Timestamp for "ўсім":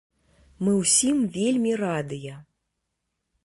0.77-1.21